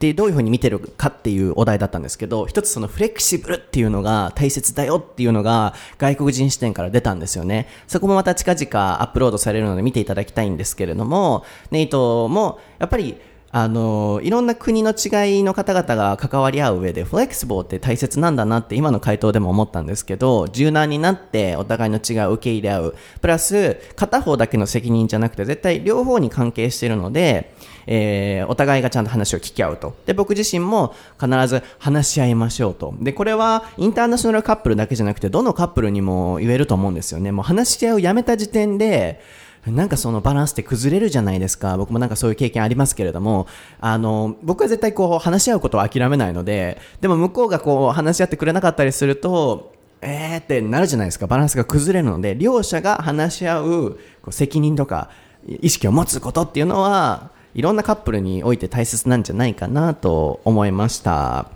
[0.04, 7.68] でどういうふうに見てるかっていうお題だったんですけど一つそのフレキシブルっていうのが大切だよっていうのが外国人視点から出たんですよね。
[7.88, 13.16] そこもまた近々アップロードされるので見ていただきたいんですけれどもネイトもやっぱり
[13.56, 22.96] あのいろんな国の違いの方々が関わり合う上でフレキシブルって大切なんだなって今の回答でも思ったんですけど柔軟になってお互いの違いを受け入れ合う。
[23.20, 27.54] プラス片方だけの責任じゃなくて絶対両方に関係してるので、
[27.86, 29.94] えーお互いがちゃんと話を聞き合うと。
[30.04, 32.92] で僕自身も必ず話し合いましょうと。
[32.98, 37.30] でこれはインターナショナルカップルだけじゃなくてどのカップルにも言えると思うんですよね。
[37.30, 39.20] もう話し合いをやめた時点で
[39.66, 41.76] なんかそのバランスって崩れるじゃないですか。
[41.76, 43.46] 僕もなんかそういう経験ありますけれども、
[43.80, 49.72] あの、僕は絶対こう話し合うことは諦めないので、でも向こうがこう話し合ってくれなかったりすると、
[50.02, 51.26] えーってなるじゃないですか。
[51.26, 53.90] バランスが崩れるので、両者が話し合う
[54.22, 55.08] こう責任とか
[55.46, 61.50] 意識を持つことっていうのは、いろんなカップルにおいて大切なんじゃないかなと思いました。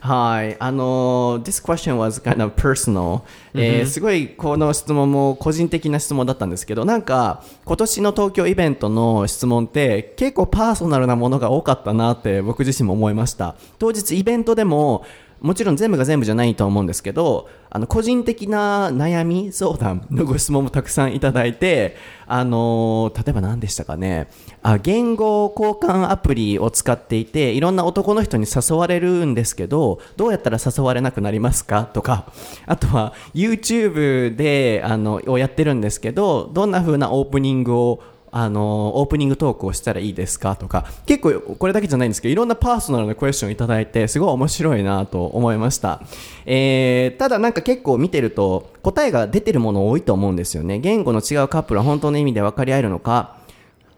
[0.00, 0.56] はい。
[0.58, 3.22] あの、this question was kind of personal、
[3.54, 13.56] えーすごいこの質問も個人的な質問だったんですけど、なんか今年の東京イベントの質問って結構パーソナルなものが多かったなって僕自身も思いました。
[13.78, 15.04] 当日イベントでも
[15.40, 21.96] もちろん全部が全部じゃないと思うんですけど、あの個人的な悩み相談のご質問もたくさんいただいて、
[22.26, 24.28] あの例えば何でしたかね。
[24.62, 31.84] あ、言語交換アプリを使っていて、いろんな男の人に誘われるんですけど、どうやったら誘われなくなりますか？
[31.84, 32.32] とか、
[32.66, 46.02] あとは YouTube であのをやってるんですけど、どんな風なオープニングをあのオープニングトークをしたらいいですかとか結構これだけじゃないんですけどいろんなパーソナルなクエスチョンいただいてすごい面白いなと思いました、
[46.46, 50.78] えーただなんか結構見てると答えが出てるもの多いと思うんですよね。
[50.78, 53.38] 言語の違うカップルは本当の意味で分かり合えるのか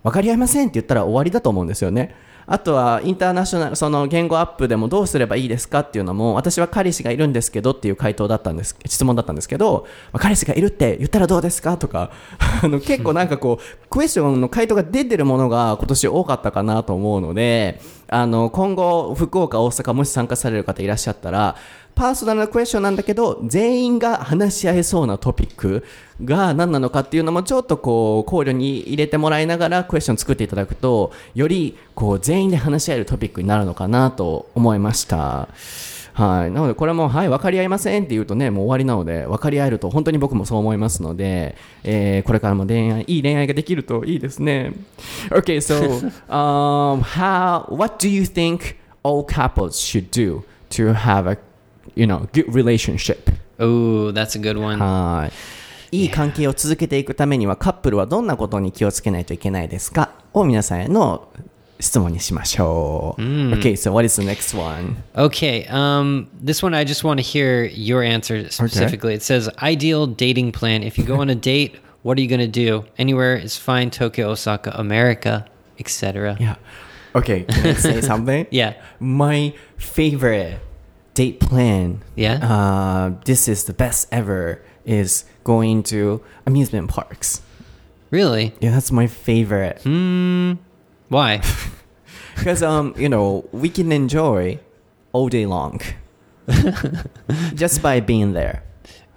[0.03, 2.15] 分かり合いませんって言ったら終わりだと思うんですよね。
[2.47, 12.11] あとはインターナショナルその言語アップでもどうすればいいですかっていうのも私は彼氏がいるんですけどっていう回答だったんです質問だったんですけど、彼氏がいるって言ったらどうですかとか
[12.63, 21.57] あの結構なんかこうクエスチョンの回答が出てるものが今年多かったかなと思うのであの今後福岡大阪もし参加される方いらっしゃったら
[21.95, 25.85] パーソナルなクエスチョンなんだけど全員が話し合えそうなトピック
[26.25, 35.49] が何なのかっていうのもちょっとこう考慮に入れてもらいながらクエスチョン作っていただくとよりこう全員で話し合えるトピックになるのかなと思いました。
[36.13, 44.73] はい、なのでこれも、はい、分かり合いませんって言うとねもう終わりなので分かり合えると本当に僕もそう思いますので、えーこれからも恋愛いい恋愛ができるといいですね
[45.31, 51.39] Okay so um, how what do you think all couples should do to have a
[51.96, 54.80] you know good relationship Oh, that's a good one.
[54.80, 55.32] はい
[55.92, 61.30] いい関係を続けていくためにはカップルはどんなことに気をつけないといけないですかを皆さんへの
[61.80, 63.22] 質問にしましょう。
[63.22, 64.96] Okay, so what is the next one?
[65.16, 69.14] Okay, um, this one I just want to hear your answer specifically.
[69.14, 70.84] It says ideal dating plan.
[70.84, 72.84] If you go on a date, what are you going to do?
[72.98, 73.90] Anywhere is fine.
[73.90, 75.46] Tokyo, Osaka, America,
[75.80, 76.36] etc.
[76.40, 76.56] Yeah.
[77.14, 78.48] Okay, can I say something?
[78.52, 78.74] Yeah.
[79.00, 80.60] My favorite
[81.15, 82.03] date plan.
[82.17, 82.35] Yeah?
[82.43, 84.63] Uh, this is the best ever.
[84.85, 87.43] Is going to amusement parks.
[88.11, 88.55] Really?
[88.61, 89.83] Yeah, that's my favorite.
[91.09, 91.43] Why?
[92.35, 94.59] Because um, you know, we can enjoy
[95.13, 95.81] all day long
[97.55, 98.63] just by being there.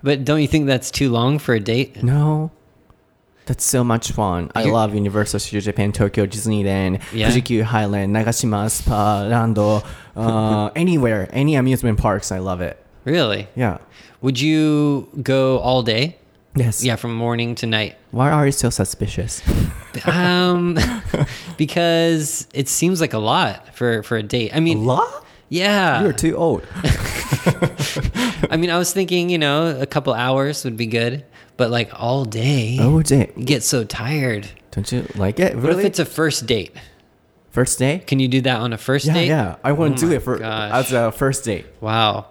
[0.04, 2.04] but don't you think that's too long for a date?
[2.04, 2.52] No.
[3.46, 4.52] That's so much fun.
[4.56, 7.30] I You're- love Universal Studio Japan, Tokyo Disneyland, Yeah.
[7.30, 9.84] Fujikyu Highland, Nagashima Spa, Rando,
[10.16, 12.32] uh, anywhere, any amusement parks.
[12.32, 12.78] I love it.
[13.06, 13.48] Really?
[13.56, 13.80] Yeah.
[14.22, 16.18] Would you go all day?
[16.56, 16.84] Yes.
[16.84, 17.98] Yeah, from morning to night.
[18.12, 19.42] Why are you so suspicious?
[20.08, 20.80] Um,
[21.58, 24.50] because it seems like a lot for for a date.
[24.56, 25.26] I mean, a lot?
[25.50, 26.02] yeah.
[26.02, 26.66] You're too old.
[28.50, 31.26] I mean, I was thinking, you know, a couple hours would be good,
[31.58, 33.32] but like all day, Oh, day.
[33.36, 34.48] you get so tired.
[34.72, 35.56] Don't you like it?
[35.56, 35.84] What Really?
[35.84, 36.72] if it's a first date?
[37.52, 38.00] first day?
[38.00, 39.28] Can you do that on a first Yeah, date?
[39.28, 39.56] yeah.
[39.64, 40.72] I want Oh to do my it for gosh.
[40.88, 41.66] as a first date.
[41.82, 42.26] Wow.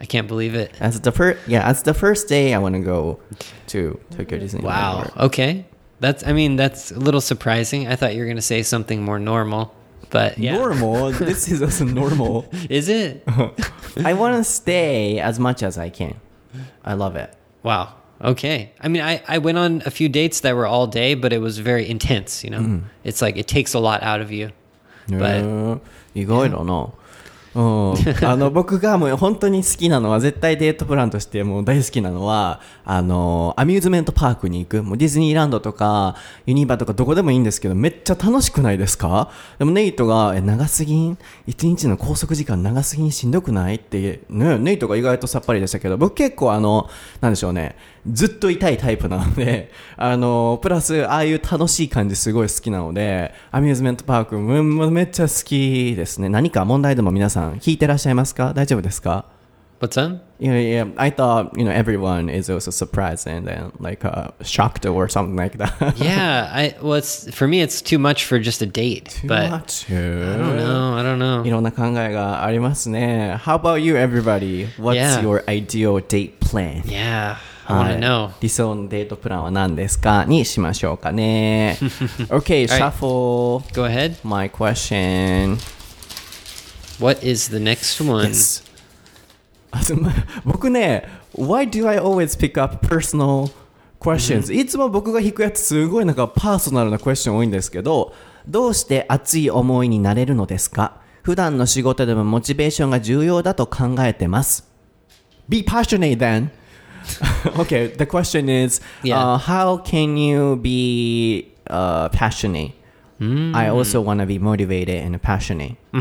[0.00, 0.72] I can't believe it.
[0.80, 3.20] As the first, yeah, as the first day, I want to go
[3.68, 4.62] to Tokyo Disneyland.
[4.62, 5.10] Wow.
[5.18, 5.66] Okay.
[6.00, 7.86] That's I mean, that's a little surprising.
[7.88, 9.74] I thought you were going to say something more normal.
[10.09, 10.55] But yeah.
[10.55, 11.11] Normal.
[11.11, 12.45] this is also normal.
[12.69, 13.23] Is it?
[14.03, 16.19] I want to stay as much as I can.
[16.83, 17.33] I love it.
[17.63, 17.95] Wow.
[18.21, 18.73] Okay.
[18.79, 21.39] I mean, I, I went on a few dates that were all day, but it
[21.39, 22.59] was very intense, you know?
[22.59, 22.83] Mm.
[23.03, 24.51] It's like it takes a lot out of you.
[25.09, 25.79] へー
[26.13, 26.73] 意外だな。
[26.73, 26.93] うん、
[27.56, 34.82] あの僕がもう本当に好きなのは絶対デートプランとしてもう大好きなのはあのアミューズメントパークに行く。
[34.82, 39.30] もうディズニーランドとかユニバとかどこでもいいんですけどめっちゃ楽しくないですか？
[39.58, 41.18] でもネイトがえ長すぎん？
[41.46, 43.10] 一日の拘束時間長すぎん？
[43.10, 43.76] しんどくない？
[43.76, 46.90] って、ね、ネイトが意外とさっぱりでしたけど僕結構あの
[47.20, 47.76] なんでしょうね。
[48.12, 56.28] ずっといたいタイプなので、あの、プラス、ああいう楽しい感じすごい好きなので、アミューズメントパーク、めめっちゃ好きですね。
[56.28, 59.24] 何か問題でも皆さん聞いてらっしゃいますか大丈夫ですか
[59.78, 60.22] What's up?
[60.40, 60.86] Yeah, yeah.
[60.96, 65.36] I thought, you know, everyone is also surprised and then like uh, shocked or something
[65.36, 65.98] like that.
[65.98, 67.60] Yeah, I well, it's for me.
[67.60, 69.10] It's too much for just a date.
[69.20, 69.84] Too but much.
[69.90, 70.94] I don't know.
[70.96, 71.44] I don't know.
[71.46, 73.36] いろんな考えがありますね。
[73.44, 74.66] How about you, everybody?
[74.78, 75.20] What's Yeah.
[75.22, 76.80] your ideal date plan?
[76.84, 77.36] Yeah,
[77.74, 78.30] はい know.
[78.40, 80.24] 理想のデートプランは何ですか？
[80.24, 81.78] にしましょうかね。
[82.30, 84.16] OK, shuffle Go ahead.
[84.24, 85.58] my question.
[87.00, 88.26] What is the next one?
[88.28, 88.62] Yes.
[90.44, 93.50] 僕ね、Why do I always pick up personal
[94.00, 98.14] questions?、いつも僕が引くやつすごいなんかパーソナルなクエスチョン多いんですけど、
[98.48, 100.94] どうして熱い思いになれるのですか？
[101.22, 104.68] 普段の仕事でもモチベーションが重要だと考えてます。
[105.48, 106.48] Be passionate then.
[107.58, 109.18] okay, the question is, Yeah.
[109.18, 112.72] uh, how can you be uh, passionate?
[113.18, 115.76] I also want to be motivated and passionate.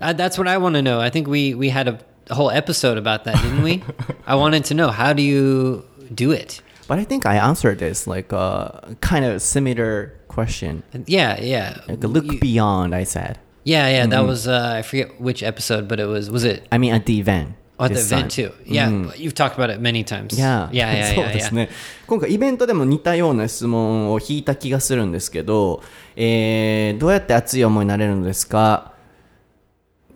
[0.00, 1.00] Uh, that's what I want to know.
[1.00, 1.98] I think we we had a,
[2.28, 3.82] a whole episode about that, didn't we?
[4.26, 6.60] I wanted to know how do you do it?
[6.88, 10.82] But I think I answered this like a kind of similar question.
[11.06, 13.38] Yeah, yeah, Like look You- beyond, I said.
[13.64, 14.04] yeah, yeah.
[14.06, 17.06] That was uh, I forget which episode, but it was was it I mean at
[17.06, 17.54] the event.
[17.78, 18.52] Oh, at the event too?
[18.64, 20.38] Yeah, you've talked about it many times.
[20.38, 20.68] Yeah.
[20.70, 21.48] yeah, yeah, そう yeah, で yeah.
[21.48, 21.68] すね。
[22.06, 25.82] 今回イベントでも似たような質問を引いた気がするんですけど、
[26.16, 28.92] えー、どうやって熱い思いになれるのですか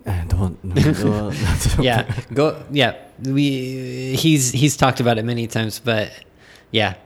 [0.04, 1.30] えーどう、どう、
[1.82, 6.08] yeah go yeah we he's he's talked about it many times but
[6.70, 6.96] Yeah.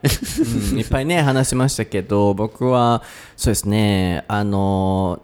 [0.71, 3.01] うんいっぱいね話しましたけど僕は
[3.37, 5.21] そうですねあの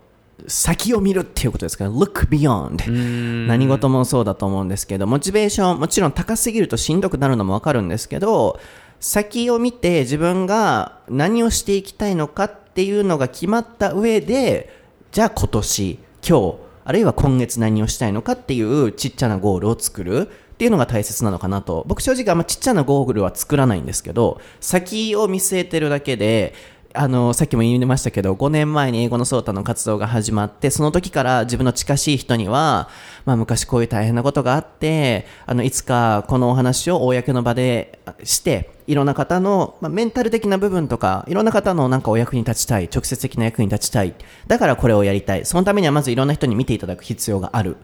[0.47, 1.85] 先を見るっていうことですか？
[1.85, 8.59] ら look beyond 何事もそうだと思うんですけどモチベーションもちろん高すぎるとしんどくなるのもわかるんですけど
[8.99, 14.73] 先を見て自分が何をしていきたいのかっていうのが決まった上で
[15.11, 21.85] じゃあ今年今日あるいは今月何をしたいのかっていうちっちゃなゴールを作るっていうのが大切なのかなと。
[21.87, 26.53] 僕正直あんまちっちゃなゴールは作らないんですけど先を見据えてるだけで
[26.93, 32.89] あのさっきも言いましたけど5年前に英語のソータの活動が始まってその時から自分の近しい人には、
[33.25, 44.15] まあ、昔こういう大変なことがあってあのいつかこのお話を公の場でしていろんな方の、まあ、メンタル的な部分とかいろんな方のなんかお役に立ちたい直接的な役に立ちたい。
[44.47, 45.45] だからこれをやりたい。
[45.45, 47.77] そのためにはまずいろんな人に見ていただく必要がある。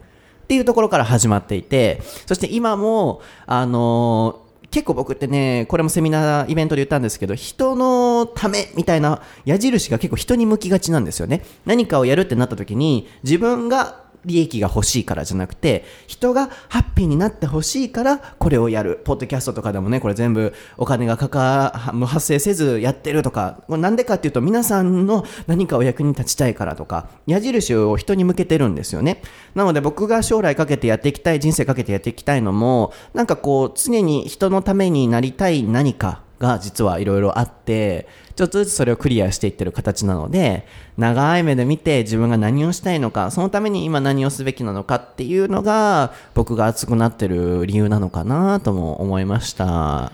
[0.46, 11.44] っていうところから始まっていてそして今もあの結構僕ってね、これもセミナーイベントで言ったんですけど、人のためみたいな矢印が結構人に向きがちなんですよね。
[11.64, 19.00] 何かをやるってなった時に、自分が利益が欲しいからじゃなくて、人がハッピーになって欲しいから、これをやる。
[19.04, 29.22] ポッドキャストとかでもね、これ全部お金がかか、無発生せずやってるとか、なんでかっていうと、皆さんの何かお役に立ちたいからとか、矢印を人に向けてるんですよね。
[29.54, 40.66] なので僕が将来かけてやっていきたい、人生かけてやっていきたいのも、なんかこう、常に人のためになりたい何かが実はいろいろあって、ちょっとずつそれをクリアしていってる形なので、
[40.98, 50.12] 長い目で見て自分が何をしたいのか、そのために今何をすべきなのかっていうのが、僕が熱くなってる理由なのかなとも思いました。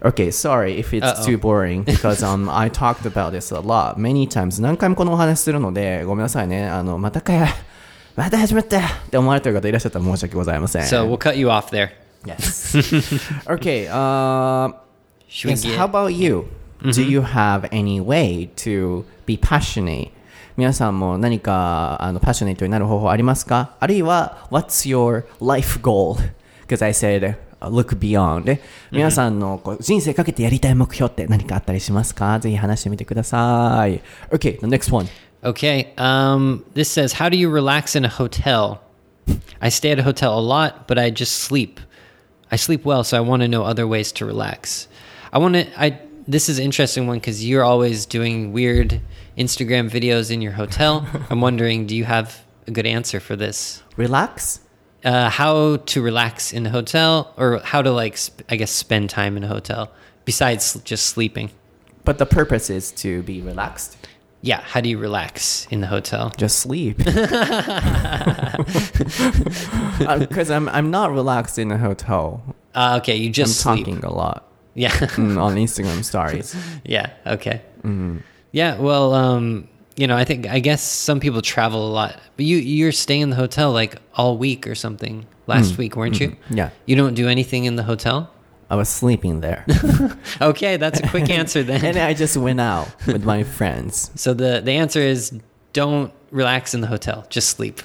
[0.00, 4.28] Okay, sorry if it's too boring because um, I talked about this a lot, many
[4.28, 4.62] times.
[4.62, 6.68] 何回もこのお話するので、ごめんなさいね。
[6.68, 7.48] あの、またかや、
[8.14, 10.82] また始まったって思われてる方いらっしゃったら申し訳ございません。
[10.82, 11.90] So we'll cut you off there.
[12.24, 12.76] Yes.
[13.50, 13.88] okay.
[13.88, 14.72] Uh,
[15.28, 16.46] yes, how about you?
[16.83, 20.11] Do you have any way to be passionate?
[20.57, 26.17] 皆さんも何かあのパッショネットになる方法ありますかあるいは What's your life goal?
[26.67, 28.59] Because I said uh, look beyond
[28.91, 35.07] 皆さんのこう人生かけてやりたい目標って何かあったりしますかぜひ話してみてください Okay, the next one
[35.43, 35.93] Okay.
[35.97, 38.81] Um, this says, How do you relax in a hotel?
[39.59, 41.79] I stay at a hotel a lot, but I just sleep.
[42.51, 44.87] I sleep well, so I want to know other ways to relax.
[45.33, 45.67] I want to.
[45.81, 49.00] I this is an interesting one because you're always doing weird
[49.38, 51.06] Instagram videos in your hotel.
[51.30, 53.82] I'm wondering, do you have a good answer for this?
[53.96, 54.60] Relax?
[55.04, 59.08] Uh, how to relax in a hotel, or how to like, sp- I guess, spend
[59.10, 59.92] time in a hotel
[60.24, 61.50] besides just sleeping.
[62.04, 63.96] But the purpose is to be relaxed
[64.42, 66.30] Yeah, how do you relax in the hotel?
[66.36, 66.98] Just sleep.
[70.18, 72.42] Because I'm I'm not relaxed in a hotel.
[72.74, 73.86] Uh, okay, you just I'm sleep.
[73.86, 74.44] talking a lot
[74.76, 74.90] Yeah.
[75.16, 76.54] mm, on Instagram stories.
[76.84, 77.10] yeah.
[77.26, 77.62] Okay.
[78.52, 78.78] Yeah.
[78.78, 82.58] Well, um, you know, I think I guess some people travel a lot, but you
[82.58, 85.26] you're staying in the hotel like all week or something.
[85.48, 86.36] Last week, weren't you?
[86.50, 86.70] Yeah.
[86.86, 88.30] You don't do anything in the hotel.
[88.68, 89.64] I was sleeping there,
[90.40, 91.84] Okay, that's a quick answer then.
[91.84, 91.96] and.
[91.96, 94.10] I just went out with my friends.
[94.16, 95.38] So the the answer is
[95.72, 97.26] don't relax in the hotel.
[97.30, 97.80] Just sleep.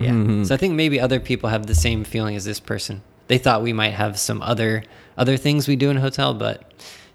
[0.00, 0.42] Yeah.
[0.42, 3.02] So I think maybe other people have the same feeling as this person.
[3.28, 4.82] They thought we might have some other
[5.17, 6.63] other things we do in a hotel, but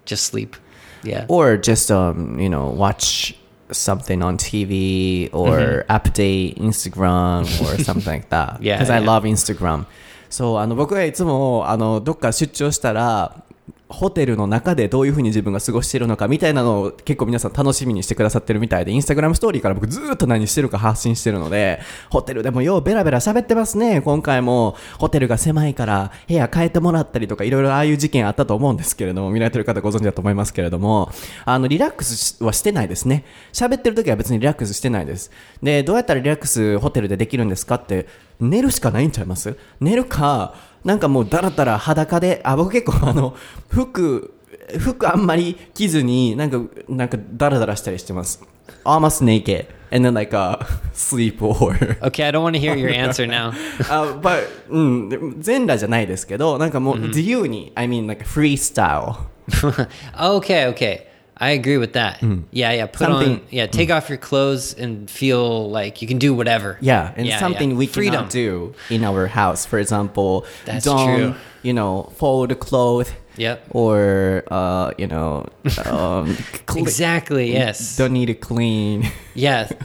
[0.04, 0.56] just sleep.
[1.02, 1.26] Yeah.
[1.28, 3.36] or just um you know watch
[3.70, 8.62] something on TV or update Instagram or something like that.
[8.62, 9.06] Yeah, because I yeah.
[9.06, 9.86] love Instagram.
[10.30, 13.44] そうあの僕がいつもあのどっか出張したら
[13.87, 21.79] ホテルの中でどういう風に自分が過ごしているのかみたいなのを結構皆さん楽しみにしてくださってるみたいで、インスタグラムストーリーから僕ずっと何してるか発信してるので、
[22.09, 24.01] ホテルでもようベラベラ喋ってますね。
[24.01, 31.11] 今回もホテルが狭いから部屋変えてもらったりとかいろいろああいう事件あったと思うんですけれども、見られてる方ご存知だと思いますけれども、
[31.45, 33.25] あの、リラックスはしてないですね。
[33.53, 35.31] 喋ってる時は別にリラックスしてないです。
[35.63, 38.07] で、どうやったらリラックスホテルでできるんですかって、
[38.39, 39.57] 寝るしかないんちゃいます？
[39.81, 43.35] 寝るか、なんかもうだらだら裸で、あ、僕結構あの、
[43.69, 44.33] 服、
[44.79, 48.41] 服あんまり着ずに、なんか、なんかダラダラしたりしてます。
[48.85, 50.57] almost naked and then like uh,
[50.93, 53.51] sleep or Okay, I don't want to hear your answer now.
[53.89, 59.15] あ、but うん、全裸じゃないですけど、なんかもう自由に、I mean like freestyle
[60.17, 61.08] okay, okay.
[61.39, 62.21] I agree with that.
[62.51, 62.85] Yeah, yeah.
[62.87, 63.65] Put on, yeah.
[63.67, 66.77] Take off your clothes and feel like you can do whatever.
[66.81, 67.77] Yeah, and Yeah, something yeah.
[67.77, 68.13] we Freedom.
[68.15, 69.65] cannot do in our house.
[69.65, 71.35] For example, That's don't true.
[71.63, 73.11] you know fold the clothes.
[73.37, 73.67] Yep.
[73.71, 75.45] Or uh, you know,
[75.85, 76.35] um,
[76.75, 77.53] Exactly.
[77.53, 77.95] Yes.
[77.95, 79.09] Don't need to clean.
[79.33, 79.69] Yeah.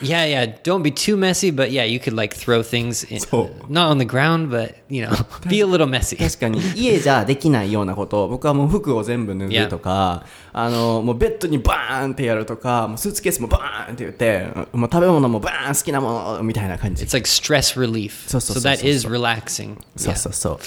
[0.00, 0.46] Yeah, yeah.
[0.62, 3.72] Don't be too messy, but yeah, you could like throw things in, そう。
[3.72, 5.10] not on the ground, but you know,
[5.48, 6.16] be a little messy.
[6.16, 18.28] 確かに家じゃできないようなこと僕はもう服を全部脱ぐとか、あのもうベッドにバーンってやるとかもうスーツケースもバーンって言ってもう食べ物もバーン好きなものみたいな感じ It's like stress relief.
[18.28, 19.76] So, so, So so, that so, is relaxing.
[19.96, 20.16] そう Yeah.
[20.16, 20.60] そうそ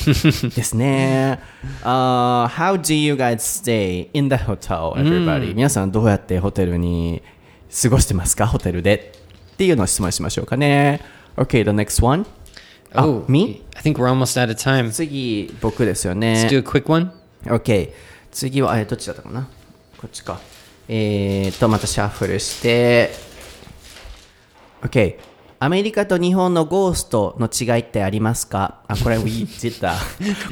[0.48, 1.40] うですね、
[1.84, 7.22] uh, How do you guys stay in the hotel everybody、皆さんどうやってホテルに
[7.82, 9.14] 過ごしてますかホテルで
[9.62, 11.02] っていうのを質問しましょうかね
[11.38, 12.26] OK the next one
[12.94, 13.62] あ Oh, me?
[13.76, 14.90] I think we're almost out of time.
[14.90, 17.12] 次僕ですよ Let's ね do a quick one.
[17.46, 17.92] OK
[18.32, 19.48] 次はあれどっちだったかな
[20.00, 20.40] こっちか
[20.90, 23.12] えー、とまたシャッフルして
[24.82, 25.18] OK
[25.64, 28.80] アメリカと日本のゴーストの違いってありますか？
[28.88, 29.94] あこれ We did だ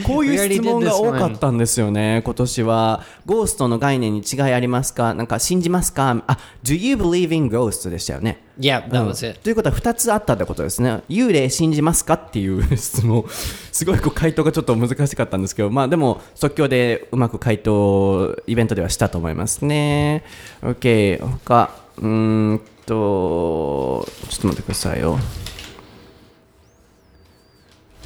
[0.06, 5.16] こういう質問が多かったんですよね今年はゴーストの概念に違いありますか？
[5.16, 6.24] なんか信じますか？
[6.28, 9.10] あ Do you believe in ghosts でしたよね？Yeah, that うん。
[9.10, 9.40] was it.
[9.40, 11.02] ということは2つあったってことですね。
[11.10, 12.14] 幽霊信じますか？
[12.14, 13.26] っていう質問。
[13.72, 20.24] すごいこう回答がちょっと難しかったんですけど、まあでも即興でうまく回答、イベントではしたと思いますね。
[20.62, 25.20] OK、他、うーんと、ちょっと待ってくださいよ。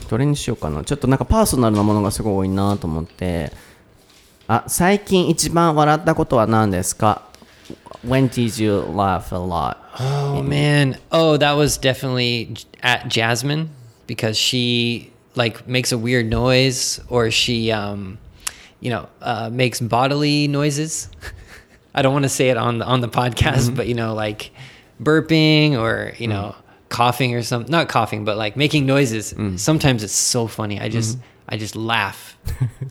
[0.09, 0.84] どれにしようかな。
[0.84, 3.53] ちょっとなんかパーソナルなものがすごい多いなと思って。
[4.47, 7.21] あ、最近一番笑ったことは何ですか
[8.05, 9.77] ?When did you laugh a lot?
[9.99, 10.99] Oh man.
[11.11, 13.69] Oh, that was definitely at Jasmine
[14.05, 18.17] because she like makes a weird noise or she um
[18.81, 21.07] you know, uh, makes bodily noises.
[21.95, 24.51] I don't want to say it on the on the podcast, but you know, like
[25.04, 26.56] burping or, you know,
[26.89, 27.72] coughing or something.
[27.72, 29.36] Not coughing, but like making noises.
[29.58, 30.80] Sometimes it's so funny.
[30.80, 32.38] I just I just laugh.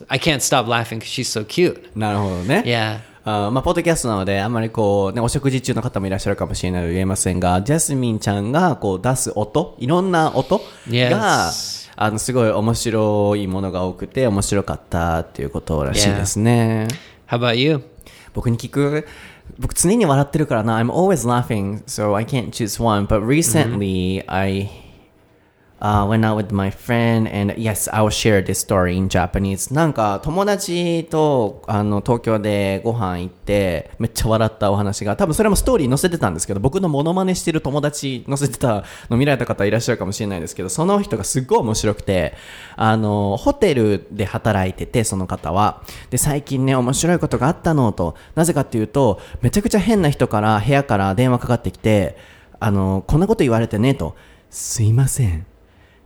[0.08, 1.90] I can't stop laughing cuz she's so cute.
[1.96, 2.62] なるほどね。
[2.66, 3.00] Yeah.
[3.24, 11.88] あーまあ、ポッドキャストなので、あんまりこう、ね、お食事中の方もいらっしゃるかもしれないので言えませんが、ジャスミンちゃんがこう出す音、いろんな音が、Yes.
[11.94, 16.88] あの、すごい面白いものが多くて面白かったっていうことらしいですね。
[17.28, 17.84] How about you?
[18.34, 19.06] 僕に聞く
[19.59, 20.79] 僕常に笑ってるからな。
[20.79, 23.07] I'm always laughing, so I can't choose one.
[23.07, 24.69] But recently, I
[25.82, 29.74] uh, went out with my friend and yes, I will share this story in Japanese.
[29.74, 42.34] なんか友達とあの東京でご飯行ってめっちゃ笑ったお話が多分それもストーリー載せてたんですけど僕のモノマネしてる友達載せてたの見られた方いらっしゃるかもしれないですけどその人がすっごい面白くて
[42.76, 45.82] あのホテルで働いててその方は。
[46.10, 48.14] で最近ね面白いことがあったのと。
[48.34, 52.16] なぜかっていうとめちゃくちゃ変な人から部屋から電話かかってきて
[52.60, 54.14] あのこんなこと言われてねと。
[54.50, 55.51] すいません。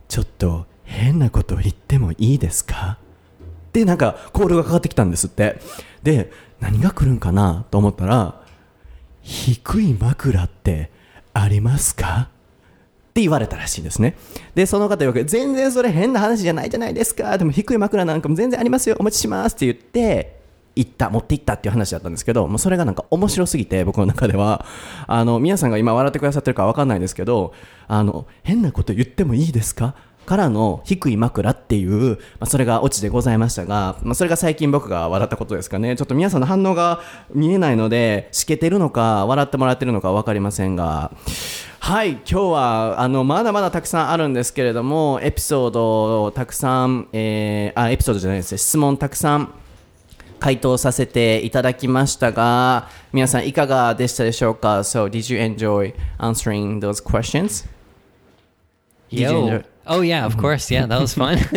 [0.07, 2.97] ちょっと変なこと言ってもいいですか？
[3.73, 5.59] でなんかコールがかかってきたんですって。
[6.03, 8.41] で何が来るんかなと思ったら
[9.21, 10.89] 低い枕って
[11.33, 12.29] ありますか？
[13.09, 14.15] って言われたらしいですね。
[14.55, 17.37] でその方よく全然それ変な話じゃないじゃないですか。
[17.37, 18.95] でも低い枕なんかも全然ありますよ。
[18.99, 20.36] お持ちしますって言って
[20.77, 24.65] 行った持って行ったっていう話だったんですけどもうそれがなんか面白すぎて僕の中では。
[25.07, 27.53] あの皆さんが今笑ってくださってるかわかんないですけど
[27.87, 29.95] あの変なこと言ってもいいですか？
[30.25, 35.95] からの低い枕っていう、まあ、それがオチでございましたが、まあ、それが最近僕が笑ったことですかね。
[35.95, 36.99] ちょっと皆さんの反応が
[37.33, 41.11] 見えないのでしけてるのか笑ってもらってるのか分かりませんが。
[41.79, 48.57] はい今日はあのまだまだたくさんあるんですけれどもエピソードをたくさん、えーあエピソードじゃないですね。
[48.57, 49.53] 質問たくさん
[50.40, 57.64] 回答させていただきましたが皆さんいかがでしたでしょうか So did you enjoy answering those questions?
[59.10, 59.62] Did you enjoy- Yo.
[59.84, 60.70] Oh yeah, of course.
[60.70, 61.38] Yeah, that was fun.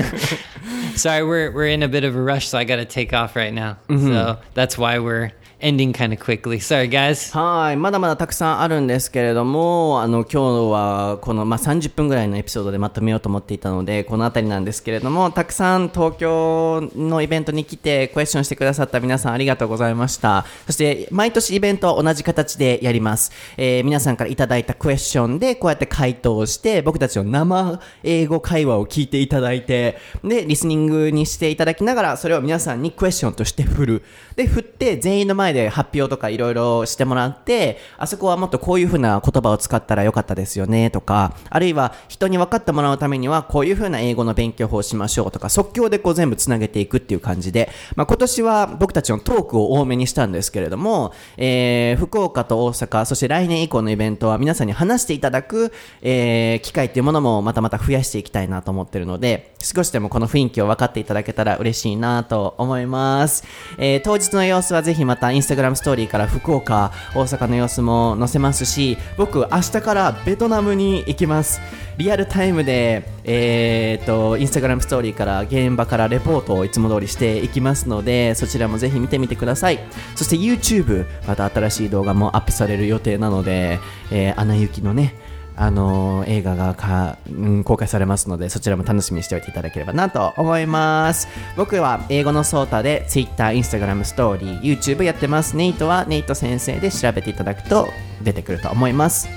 [0.96, 3.36] Sorry, we're we're in a bit of a rush, so I got to take off
[3.36, 3.78] right now.
[3.88, 6.59] So that's why we're ending kind of quickly.
[6.59, 7.37] Sorry, guys.
[7.39, 20.47] はい、まだまだたくさんあるんですけれども、あの今日はこのまあ30分ぐらいのエピソードでまとめようと思っていたので、この辺りなんですけれども、たくさん東京のイベントに来てクエスチョンしてくださった皆さんありがとうございました。
[20.67, 23.33] そして毎年イベントは同じ形でやります。
[23.57, 34.03] えー皆さんからいただいたクエスチョンでこうやって回答して、僕たちの生英語会話を聞いていただいて、でリスニングにしていただきながら、それを皆さんにクエスチョンとして振る。
[34.37, 55.73] で振って全員の前で発表とかいろいろしてもらってあそこはもっとこういうふうな言葉を使ったらよかったですよねとかあるいは人に分かってもらうためにはこういうふうな英語の勉強法をしましょうとか即興でこう全部つなげていくっていう感じで、まあ、今年は僕たちのトークを多めにしたんですけれども、えー福岡と大阪そして来年以降のイベントは皆さんに話していただく、
[56.03, 63.45] えー機会っていうものもまたまた増やしていきたいなと思ってるので少しでもこの雰囲気を分かっていただけたら嬉しいなと思います、
[63.79, 71.61] えー当日の様子はぜひまたインンスタグラムストーリーから福岡、大阪の様子も載せますし、僕、明日からベトナムに行きます。
[71.97, 79.81] リアルタイムで、えー、と、インスタグラムストーリーから現場からレポートをいつも通りしていきますので、そちらもぜひ見てみてください。
[80.15, 83.81] そして YouTube、また新しい動画もアップされる予定なので、
[84.11, 85.15] えー、アナ雪のね、
[85.63, 91.29] あの映画がか、うん、公開されますのでそちらも楽しみにしておいていただければなと思います。
[91.55, 97.89] 僕は英語のソータで Twitter、Instagram ストーリー YouTube やってますネイトはネイト先生で調べていただくと
[98.23, 99.29] 出てくると思います。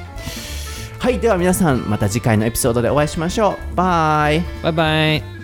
[0.98, 3.76] はいでは皆さんまた次回のエピソードでお会いしましょう。
[3.76, 4.40] バイ。
[4.64, 5.43] バイバイ。